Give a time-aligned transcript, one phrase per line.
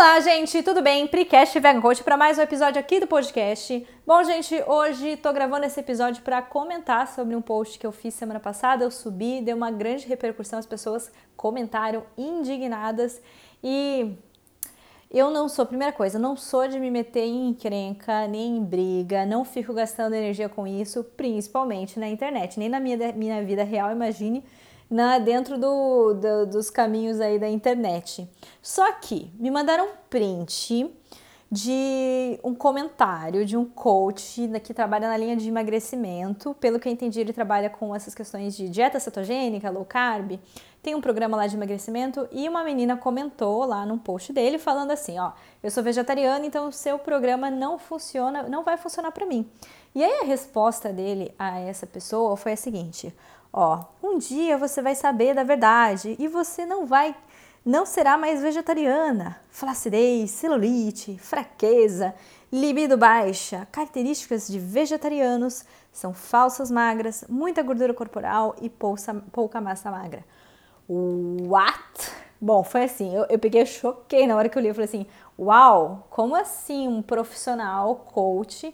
[0.00, 1.08] Olá, gente, tudo bem?
[1.08, 3.84] Precast Vegan Coach para mais um episódio aqui do podcast.
[4.06, 8.14] Bom, gente, hoje tô gravando esse episódio para comentar sobre um post que eu fiz
[8.14, 8.84] semana passada.
[8.84, 13.20] Eu subi, deu uma grande repercussão, as pessoas comentaram indignadas
[13.60, 14.14] e
[15.10, 19.26] eu não sou, primeira coisa, não sou de me meter em encrenca, nem em briga,
[19.26, 23.90] não fico gastando energia com isso, principalmente na internet, nem na minha, minha vida real,
[23.90, 24.44] imagine
[24.90, 28.28] na, dentro do, do, dos caminhos aí da internet.
[28.62, 30.90] Só que me mandaram um print
[31.50, 36.54] de um comentário de um coach que trabalha na linha de emagrecimento.
[36.54, 40.38] Pelo que eu entendi, ele trabalha com essas questões de dieta cetogênica, low carb.
[40.82, 44.90] Tem um programa lá de emagrecimento e uma menina comentou lá num post dele falando
[44.90, 49.26] assim, ó, eu sou vegetariana, então o seu programa não funciona, não vai funcionar para
[49.26, 49.50] mim.
[49.94, 53.12] E aí a resposta dele a essa pessoa foi a seguinte:
[53.52, 57.14] Ó, um dia você vai saber da verdade e você não vai,
[57.64, 59.40] não será mais vegetariana.
[59.48, 62.14] Flacidez, celulite, fraqueza,
[62.52, 69.90] libido baixa, características de vegetarianos são falsas magras, muita gordura corporal e pouca, pouca massa
[69.90, 70.24] magra.
[70.88, 72.12] What?
[72.40, 75.06] Bom, foi assim, eu, eu peguei, choquei na hora que eu li, eu falei assim,
[75.38, 78.72] uau, como assim um profissional coach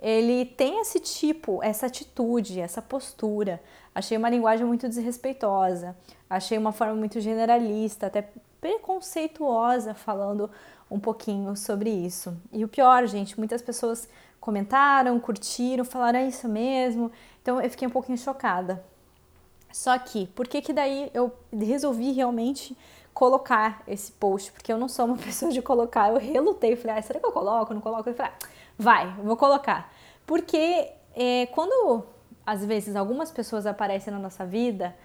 [0.00, 3.60] ele tem esse tipo, essa atitude, essa postura.
[3.94, 5.96] Achei uma linguagem muito desrespeitosa,
[6.28, 10.50] achei uma forma muito generalista, até preconceituosa, falando
[10.90, 12.36] um pouquinho sobre isso.
[12.52, 14.08] E o pior, gente, muitas pessoas
[14.40, 17.10] comentaram, curtiram, falaram é isso mesmo.
[17.42, 18.82] Então eu fiquei um pouquinho chocada.
[19.72, 22.76] Só que, por que que daí eu resolvi realmente
[23.14, 24.50] colocar esse post?
[24.52, 27.32] Porque eu não sou uma pessoa de colocar, eu relutei, falei, ah, será que eu
[27.32, 28.08] coloco, não coloco?
[28.08, 28.46] Eu falei, ah,
[28.78, 29.92] vai, vou colocar.
[30.26, 32.04] Porque é, quando
[32.50, 34.96] às vezes algumas pessoas aparecem na nossa vida,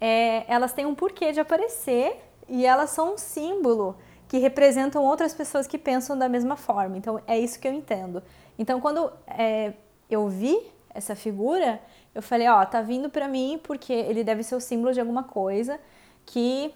[0.00, 2.16] é, elas têm um porquê de aparecer
[2.48, 3.96] e elas são um símbolo
[4.28, 6.96] que representam outras pessoas que pensam da mesma forma.
[6.96, 8.22] Então é isso que eu entendo.
[8.56, 9.72] Então quando é,
[10.08, 10.56] eu vi
[10.94, 11.80] essa figura,
[12.14, 15.24] eu falei, ó, tá vindo para mim porque ele deve ser o símbolo de alguma
[15.24, 15.80] coisa
[16.24, 16.72] que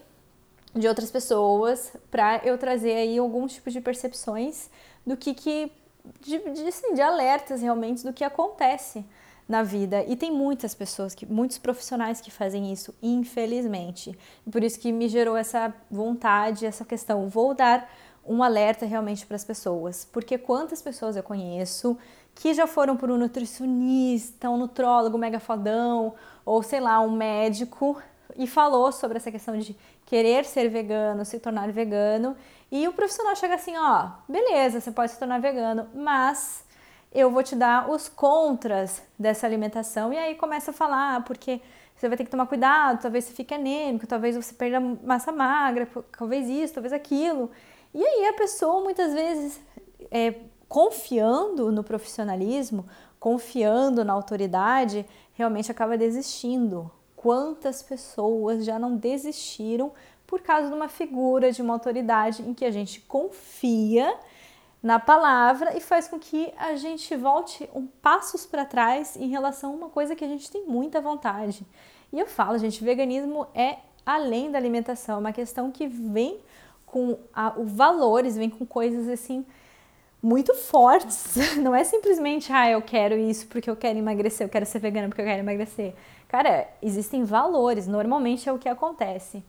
[0.75, 4.71] de outras pessoas para eu trazer aí algum tipo de percepções
[5.07, 5.73] do que que
[6.21, 9.05] de, de, assim, de alertas realmente do que acontece
[9.51, 10.05] na vida.
[10.07, 14.17] E tem muitas pessoas, que, muitos profissionais que fazem isso, infelizmente.
[14.51, 17.29] Por isso que me gerou essa vontade, essa questão.
[17.29, 17.91] Vou dar
[18.25, 20.05] um alerta realmente para as pessoas.
[20.05, 21.99] Porque quantas pessoas eu conheço
[22.33, 26.15] que já foram por um nutricionista, um nutrólogo mega fodão,
[26.47, 28.01] ou sei lá, um médico,
[28.37, 32.37] e falou sobre essa questão de querer ser vegano, se tornar vegano,
[32.71, 36.65] e o profissional chega assim, ó, beleza, você pode se tornar vegano, mas
[37.13, 41.61] eu vou te dar os contras dessa alimentação e aí começa a falar, ah, porque
[41.97, 45.89] você vai ter que tomar cuidado, talvez você fique anêmico, talvez você perda massa magra,
[46.17, 47.51] talvez isso, talvez aquilo.
[47.93, 49.61] E aí a pessoa muitas vezes
[50.11, 50.35] é,
[50.69, 52.87] confiando no profissionalismo,
[53.19, 55.05] confiando na autoridade,
[55.35, 56.91] realmente acaba desistindo.
[57.17, 59.93] Quantas pessoas já não desistiram
[60.27, 64.17] por causa de uma figura, de uma autoridade em que a gente confia
[64.83, 69.73] na palavra e faz com que a gente volte um passos para trás em relação
[69.73, 71.67] a uma coisa que a gente tem muita vontade.
[72.13, 76.41] E eu falo, gente, veganismo é além da alimentação, é uma questão que vem
[76.87, 79.45] com a, o valores, vem com coisas assim
[80.23, 81.37] muito fortes.
[81.59, 85.09] Não é simplesmente, ah, eu quero isso porque eu quero emagrecer, eu quero ser vegana
[85.09, 85.95] porque eu quero emagrecer.
[86.29, 89.43] Cara, existem valores, normalmente é o que acontece.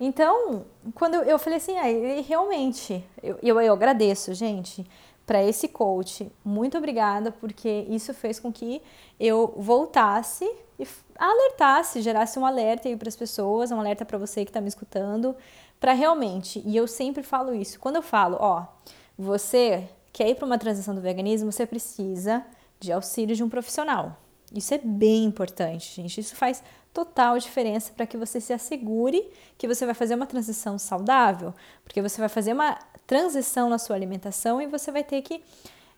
[0.00, 0.64] Então,
[0.94, 4.86] quando eu falei assim, ah, ele realmente, eu, eu, eu agradeço, gente,
[5.26, 6.30] para esse coach.
[6.44, 8.80] Muito obrigada, porque isso fez com que
[9.18, 10.44] eu voltasse
[10.78, 10.86] e
[11.18, 14.68] alertasse, gerasse um alerta aí para as pessoas, um alerta para você que está me
[14.68, 15.34] escutando,
[15.80, 18.64] para realmente, e eu sempre falo isso, quando eu falo, ó,
[19.16, 22.44] você quer ir para uma transição do veganismo, você precisa
[22.80, 24.16] de auxílio de um profissional.
[24.54, 26.20] Isso é bem importante, gente.
[26.20, 26.62] Isso faz
[26.98, 31.54] total diferença para que você se assegure que você vai fazer uma transição saudável,
[31.84, 32.76] porque você vai fazer uma
[33.06, 35.40] transição na sua alimentação e você vai ter que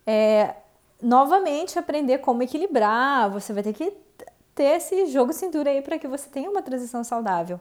[0.07, 0.55] é,
[1.01, 3.95] novamente aprender como equilibrar, você vai ter que
[4.55, 7.59] ter esse jogo cintura aí para que você tenha uma transição saudável.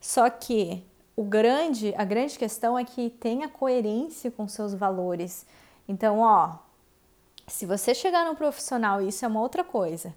[0.00, 0.82] Só que
[1.14, 5.44] o grande, a grande questão é que tenha coerência com seus valores.
[5.86, 6.54] Então, ó,
[7.46, 10.14] se você chegar num profissional, isso é uma outra coisa,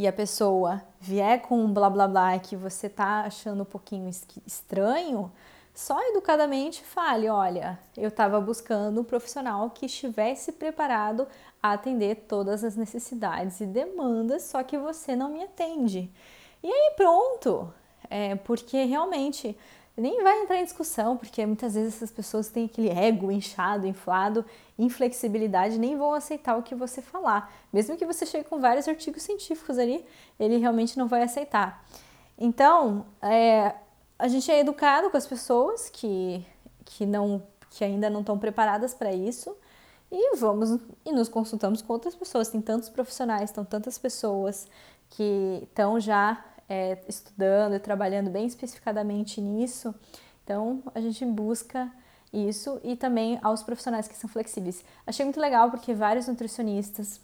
[0.00, 4.08] e a pessoa vier com um blá blá blá que você tá achando um pouquinho
[4.46, 5.30] estranho,
[5.74, 11.28] só educadamente fale: olha, eu estava buscando um profissional que estivesse preparado
[11.62, 16.10] a atender todas as necessidades e demandas, só que você não me atende.
[16.62, 17.70] E aí pronto,
[18.08, 19.54] é, porque realmente
[20.00, 24.44] nem vai entrar em discussão, porque muitas vezes essas pessoas têm aquele ego inchado, inflado,
[24.78, 27.52] inflexibilidade, nem vão aceitar o que você falar.
[27.70, 30.02] Mesmo que você chegue com vários artigos científicos ali,
[30.38, 31.84] ele realmente não vai aceitar.
[32.38, 33.74] Então, é,
[34.18, 36.42] a gente é educado com as pessoas que,
[36.86, 39.54] que, não, que ainda não estão preparadas para isso
[40.10, 42.48] e vamos e nos consultamos com outras pessoas.
[42.48, 44.66] Tem tantos profissionais, estão tantas pessoas
[45.10, 49.92] que estão já é, estudando e trabalhando bem especificadamente nisso.
[50.44, 51.90] Então, a gente busca
[52.32, 54.84] isso e também aos profissionais que são flexíveis.
[55.04, 57.20] Achei muito legal porque vários nutricionistas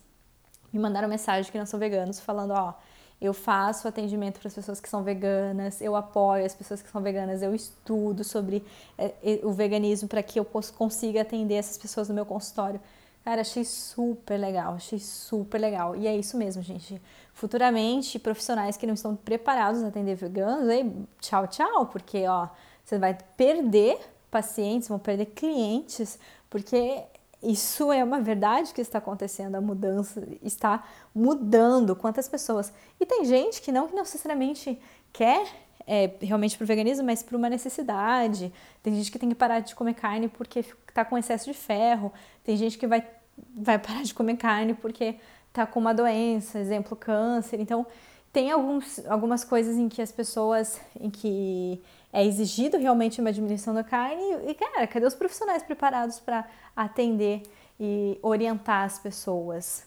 [0.72, 2.74] me mandaram mensagem que não são veganos falando, ó,
[3.20, 7.00] eu faço atendimento para as pessoas que são veganas, eu apoio as pessoas que são
[7.00, 8.64] veganas, eu estudo sobre
[8.98, 9.14] é,
[9.44, 12.80] o veganismo para que eu consiga atender essas pessoas no meu consultório.
[13.26, 15.96] Cara, achei super legal, achei super legal.
[15.96, 17.02] E é isso mesmo, gente.
[17.32, 20.88] Futuramente, profissionais que não estão preparados a atender veganos, aí,
[21.20, 22.46] tchau, tchau, porque ó,
[22.84, 23.98] você vai perder
[24.30, 27.02] pacientes, vão perder clientes, porque
[27.42, 32.72] isso é uma verdade que está acontecendo, a mudança está mudando quantas pessoas.
[33.00, 34.80] E tem gente que não que necessariamente
[35.12, 35.48] quer
[35.86, 38.52] é, realmente para o veganismo, mas por uma necessidade.
[38.82, 42.12] Tem gente que tem que parar de comer carne porque está com excesso de ferro.
[42.42, 43.06] Tem gente que vai,
[43.54, 45.16] vai parar de comer carne porque
[45.48, 47.60] está com uma doença, exemplo, câncer.
[47.60, 47.86] Então,
[48.32, 53.72] tem alguns, algumas coisas em que as pessoas, em que é exigido realmente uma diminuição
[53.72, 57.42] da carne e, cara, cadê os profissionais preparados para atender
[57.80, 59.86] e orientar as pessoas?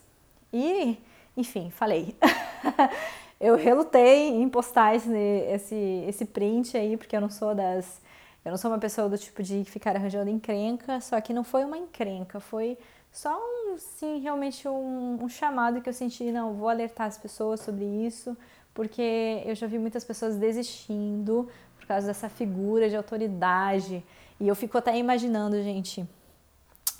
[0.51, 0.97] E,
[1.37, 2.15] enfim, falei.
[3.39, 8.01] eu relutei em postar esse, esse, esse print aí, porque eu não sou das.
[8.43, 11.63] Eu não sou uma pessoa do tipo de ficar arranjando encrenca, só que não foi
[11.63, 12.77] uma encrenca, foi
[13.11, 17.59] só um, sim, realmente um, um chamado que eu senti, não, vou alertar as pessoas
[17.59, 18.37] sobre isso,
[18.73, 21.47] porque eu já vi muitas pessoas desistindo
[21.77, 24.03] por causa dessa figura de autoridade.
[24.39, 26.07] E eu fico até imaginando, gente,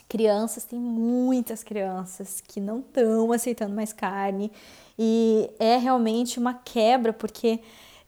[0.09, 4.51] crianças, tem muitas crianças que não estão aceitando mais carne
[4.97, 7.59] e é realmente uma quebra porque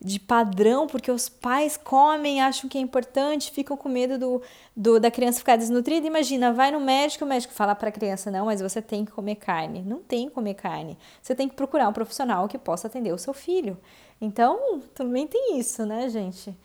[0.03, 4.41] de padrão, porque os pais comem, acham que é importante, ficam com medo do,
[4.75, 6.07] do da criança ficar desnutrida.
[6.07, 9.11] Imagina, vai no médico, o médico fala para a criança: não, mas você tem que
[9.11, 9.83] comer carne.
[9.83, 10.97] Não tem que comer carne.
[11.21, 13.77] Você tem que procurar um profissional que possa atender o seu filho.
[14.19, 16.57] Então, também tem isso, né, gente?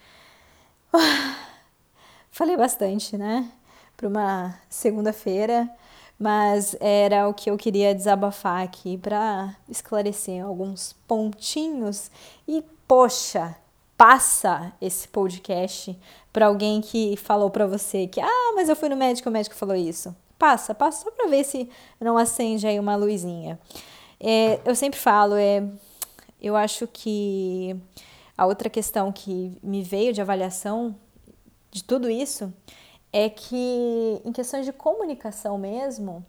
[2.30, 3.50] Falei bastante, né?
[3.96, 5.70] Para uma segunda-feira,
[6.18, 12.10] mas era o que eu queria desabafar aqui para esclarecer alguns pontinhos
[12.48, 13.56] e poxa,
[13.96, 15.98] passa esse podcast
[16.32, 19.54] para alguém que falou para você que, ah, mas eu fui no médico, o médico
[19.56, 20.14] falou isso.
[20.38, 21.68] Passa, passa só para ver se
[21.98, 23.58] não acende aí uma luzinha.
[24.20, 25.66] É, eu sempre falo, é,
[26.40, 27.74] eu acho que
[28.36, 30.94] a outra questão que me veio de avaliação
[31.70, 32.52] de tudo isso
[33.12, 36.24] é que em questões de comunicação mesmo,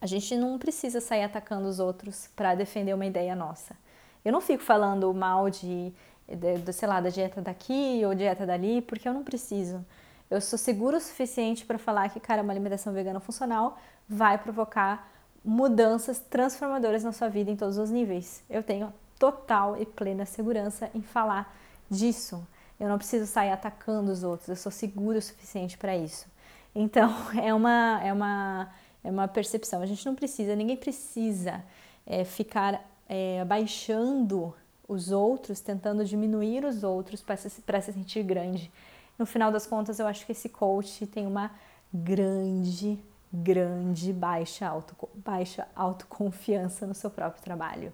[0.00, 3.76] a gente não precisa sair atacando os outros para defender uma ideia nossa.
[4.24, 5.92] Eu não fico falando mal de,
[6.26, 9.84] de, de, sei lá, da dieta daqui ou dieta dali, porque eu não preciso.
[10.30, 13.78] Eu sou seguro o suficiente para falar que, cara, uma alimentação vegana funcional
[14.08, 15.10] vai provocar
[15.44, 18.42] mudanças transformadoras na sua vida em todos os níveis.
[18.48, 21.54] Eu tenho total e plena segurança em falar
[21.90, 22.46] disso.
[22.80, 26.26] Eu não preciso sair atacando os outros, eu sou seguro o suficiente para isso.
[26.74, 28.72] Então, é uma, é, uma,
[29.04, 29.82] é uma percepção.
[29.82, 31.62] A gente não precisa, ninguém precisa
[32.06, 34.54] é, ficar é, abaixando
[34.88, 38.70] os outros, tentando diminuir os outros para se, se sentir grande.
[39.18, 41.50] No final das contas, eu acho que esse coach tem uma
[41.92, 42.98] grande,
[43.32, 47.92] grande baixa, auto, baixa autoconfiança no seu próprio trabalho.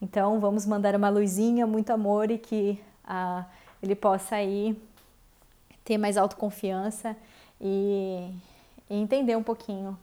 [0.00, 3.46] Então, vamos mandar uma luzinha, muito amor e que ah,
[3.82, 4.80] ele possa aí
[5.84, 7.16] ter mais autoconfiança
[7.60, 8.30] e,
[8.90, 9.96] e entender um pouquinho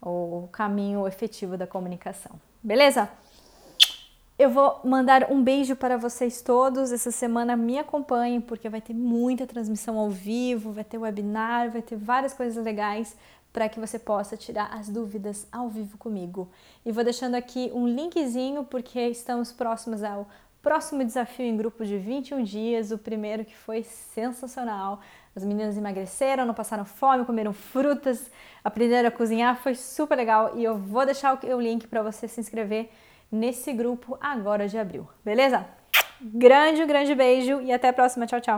[0.00, 2.32] o caminho efetivo da comunicação.
[2.62, 3.08] Beleza?
[4.36, 6.90] Eu vou mandar um beijo para vocês todos.
[6.90, 11.80] Essa semana me acompanhem, porque vai ter muita transmissão ao vivo, vai ter webinar, vai
[11.80, 13.16] ter várias coisas legais
[13.52, 16.48] para que você possa tirar as dúvidas ao vivo comigo.
[16.84, 20.28] E vou deixando aqui um linkzinho, porque estamos próximos ao
[20.60, 24.98] próximo desafio em grupo de 21 dias, o primeiro que foi sensacional.
[25.36, 28.28] As meninas emagreceram, não passaram fome, comeram frutas,
[28.64, 32.40] aprenderam a cozinhar, foi super legal e eu vou deixar o link para você se
[32.40, 32.90] inscrever
[33.30, 35.66] nesse grupo agora de abril, beleza?
[36.20, 38.26] Grande, grande beijo e até a próxima.
[38.26, 38.52] Tchau, tchau.